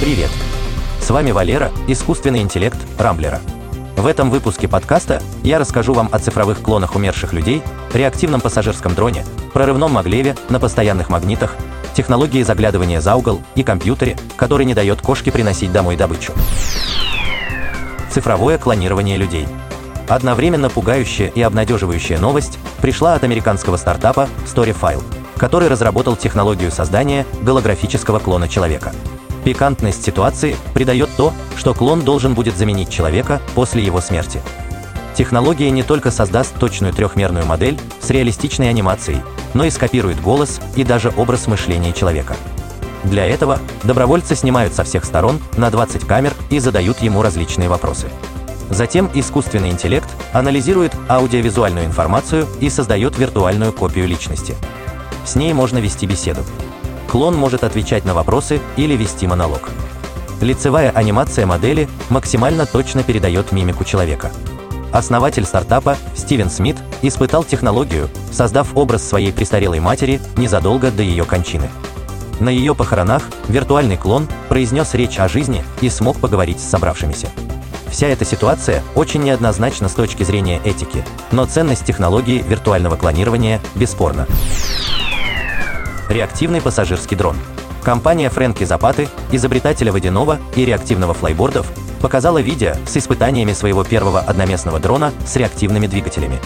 [0.00, 0.30] Привет!
[1.00, 3.40] С вами Валера, искусственный интеллект Рамблера.
[3.96, 9.24] В этом выпуске подкаста я расскажу вам о цифровых клонах умерших людей, реактивном пассажирском дроне,
[9.52, 11.56] прорывном маглеве на постоянных магнитах,
[11.94, 16.32] технологии заглядывания за угол и компьютере, который не дает кошке приносить домой добычу.
[18.08, 19.48] Цифровое клонирование людей.
[20.06, 25.02] Одновременно пугающая и обнадеживающая новость пришла от американского стартапа StoryFile,
[25.36, 28.92] который разработал технологию создания голографического клона человека.
[29.44, 34.40] Пикантность ситуации придает то, что клон должен будет заменить человека после его смерти.
[35.16, 39.20] Технология не только создаст точную трехмерную модель с реалистичной анимацией,
[39.54, 42.36] но и скопирует голос и даже образ мышления человека.
[43.04, 48.08] Для этого добровольцы снимают со всех сторон на 20 камер и задают ему различные вопросы.
[48.70, 54.56] Затем искусственный интеллект анализирует аудиовизуальную информацию и создает виртуальную копию личности.
[55.24, 56.42] С ней можно вести беседу.
[57.08, 59.70] Клон может отвечать на вопросы или вести монолог.
[60.42, 64.30] Лицевая анимация модели максимально точно передает мимику человека.
[64.92, 71.70] Основатель стартапа Стивен Смит испытал технологию, создав образ своей престарелой матери незадолго до ее кончины.
[72.40, 77.28] На ее похоронах виртуальный клон произнес речь о жизни и смог поговорить с собравшимися.
[77.90, 84.26] Вся эта ситуация очень неоднозначна с точки зрения этики, но ценность технологии виртуального клонирования бесспорна.
[86.08, 87.36] Реактивный пассажирский дрон.
[87.82, 94.80] Компания Фрэнки Запаты, изобретателя водяного и реактивного флайбордов, показала видео с испытаниями своего первого одноместного
[94.80, 96.38] дрона с реактивными двигателями.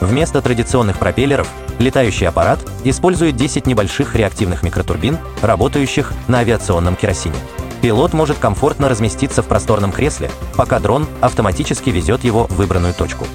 [0.00, 7.36] Вместо традиционных пропеллеров летающий аппарат использует 10 небольших реактивных микротурбин, работающих на авиационном керосине.
[7.82, 13.26] Пилот может комфортно разместиться в просторном кресле, пока дрон автоматически везет его в выбранную точку.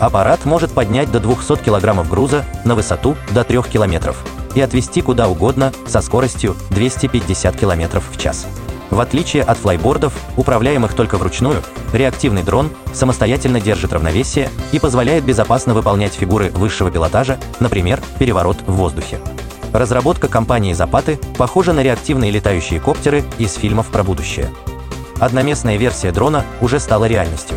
[0.00, 4.14] Аппарат может поднять до 200 кг груза на высоту до 3 км,
[4.54, 8.46] и отвезти куда угодно со скоростью 250 км в час.
[8.90, 11.62] В отличие от флайбордов, управляемых только вручную,
[11.94, 18.72] реактивный дрон самостоятельно держит равновесие и позволяет безопасно выполнять фигуры высшего пилотажа, например, переворот в
[18.72, 19.18] воздухе.
[19.72, 24.50] Разработка компании Запаты похожа на реактивные летающие коптеры из фильмов про будущее.
[25.18, 27.56] Одноместная версия дрона уже стала реальностью.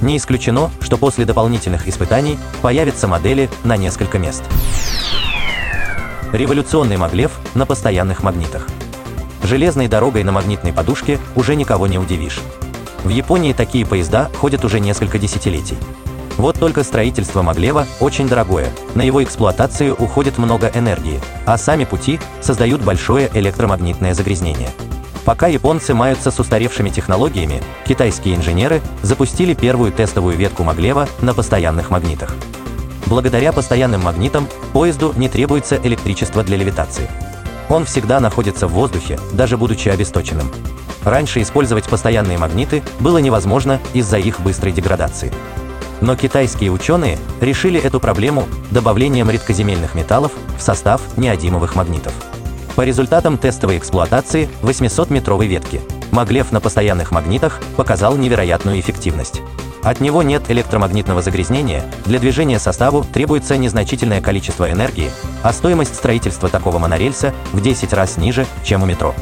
[0.00, 4.42] Не исключено, что после дополнительных испытаний появятся модели на несколько мест.
[6.34, 8.66] Революционный маглев на постоянных магнитах.
[9.44, 12.40] Железной дорогой на магнитной подушке уже никого не удивишь.
[13.04, 15.76] В Японии такие поезда ходят уже несколько десятилетий.
[16.36, 22.18] Вот только строительство Маглева очень дорогое, на его эксплуатацию уходит много энергии, а сами пути
[22.40, 24.70] создают большое электромагнитное загрязнение.
[25.24, 31.90] Пока японцы маются с устаревшими технологиями, китайские инженеры запустили первую тестовую ветку Маглева на постоянных
[31.90, 32.34] магнитах.
[33.06, 37.08] Благодаря постоянным магнитам поезду не требуется электричество для левитации.
[37.68, 40.50] Он всегда находится в воздухе, даже будучи обесточенным.
[41.04, 45.32] Раньше использовать постоянные магниты было невозможно из-за их быстрой деградации.
[46.00, 52.12] Но китайские ученые решили эту проблему добавлением редкоземельных металлов в состав неодимовых магнитов.
[52.74, 59.42] По результатам тестовой эксплуатации 800-метровой ветки Маглев на постоянных магнитах показал невероятную эффективность.
[59.84, 65.10] От него нет электромагнитного загрязнения, для движения составу требуется незначительное количество энергии,
[65.42, 69.14] а стоимость строительства такого монорельса в 10 раз ниже, чем у метро.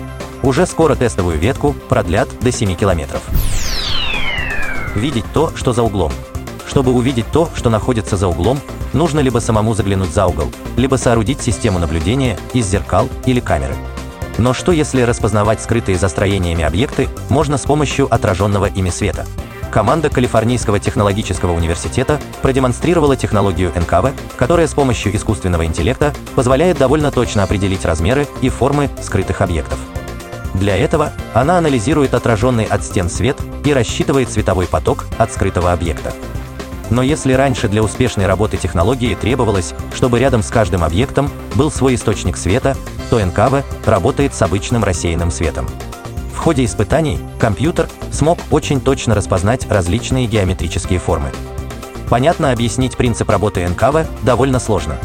[0.44, 3.22] Уже скоро тестовую ветку продлят до 7 километров.
[4.94, 6.12] Видеть то, что за углом.
[6.68, 8.60] Чтобы увидеть то, что находится за углом,
[8.92, 13.74] нужно либо самому заглянуть за угол, либо соорудить систему наблюдения из зеркал или камеры.
[14.38, 19.26] Но что если распознавать скрытые за строениями объекты можно с помощью отраженного ими света?
[19.72, 27.42] Команда Калифорнийского технологического университета продемонстрировала технологию НКВ, которая с помощью искусственного интеллекта позволяет довольно точно
[27.42, 29.78] определить размеры и формы скрытых объектов.
[30.54, 36.12] Для этого она анализирует отраженный от стен свет и рассчитывает световой поток от скрытого объекта.
[36.90, 41.94] Но если раньше для успешной работы технологии требовалось, чтобы рядом с каждым объектом был свой
[41.94, 42.76] источник света,
[43.08, 45.66] то НКВ работает с обычным рассеянным светом.
[46.34, 51.30] В ходе испытаний компьютер смог очень точно распознать различные геометрические формы.
[52.08, 54.98] Понятно объяснить принцип работы НКВ довольно сложно.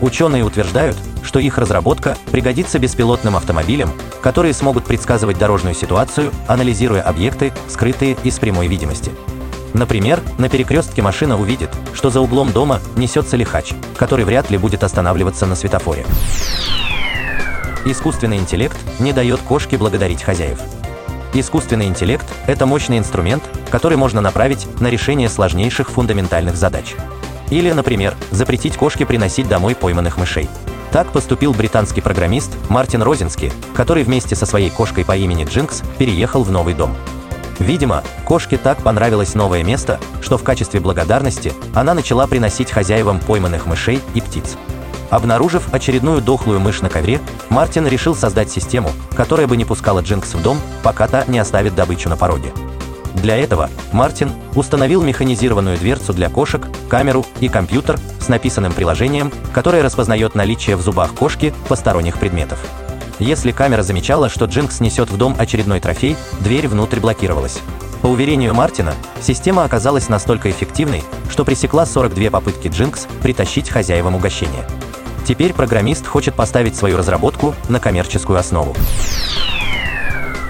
[0.00, 3.90] Ученые утверждают, что их разработка пригодится беспилотным автомобилям,
[4.22, 9.10] которые смогут предсказывать дорожную ситуацию, анализируя объекты, скрытые из прямой видимости.
[9.72, 14.84] Например, на перекрестке машина увидит, что за углом дома несется лихач, который вряд ли будет
[14.84, 16.04] останавливаться на светофоре.
[17.86, 20.58] Искусственный интеллект не дает кошке благодарить хозяев.
[21.34, 26.94] Искусственный интеллект– это мощный инструмент, который можно направить на решение сложнейших фундаментальных задач.
[27.50, 30.48] Или, например, запретить кошке приносить домой пойманных мышей.
[30.92, 36.42] Так поступил британский программист Мартин Розински, который вместе со своей кошкой по имени Джинкс переехал
[36.42, 36.96] в новый дом.
[37.58, 43.66] Видимо, кошке так понравилось новое место, что в качестве благодарности она начала приносить хозяевам пойманных
[43.66, 44.56] мышей и птиц.
[45.14, 50.34] Обнаружив очередную дохлую мышь на ковре, Мартин решил создать систему, которая бы не пускала Джинкс
[50.34, 52.52] в дом, пока та не оставит добычу на пороге.
[53.14, 59.84] Для этого Мартин установил механизированную дверцу для кошек, камеру и компьютер с написанным приложением, которое
[59.84, 62.58] распознает наличие в зубах кошки посторонних предметов.
[63.20, 67.60] Если камера замечала, что Джинкс несет в дом очередной трофей, дверь внутрь блокировалась.
[68.02, 74.64] По уверению Мартина, система оказалась настолько эффективной, что пресекла 42 попытки Джинкс притащить хозяевам угощение.
[75.24, 78.74] Теперь программист хочет поставить свою разработку на коммерческую основу.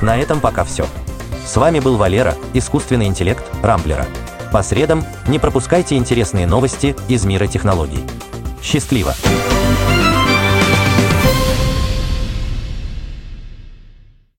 [0.01, 0.87] На этом пока все.
[1.47, 4.07] С вами был Валера, искусственный интеллект Рамблера.
[4.53, 8.05] По средам не пропускайте интересные новости из мира технологий.
[8.63, 9.15] Счастливо!